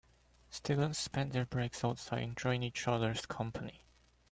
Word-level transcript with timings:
Student 0.49 0.95
spend 0.95 1.31
their 1.31 1.45
breaks 1.45 1.83
outside 1.83 2.23
enjoying 2.23 2.63
each 2.63 2.87
others 2.87 3.27
company. 3.27 3.81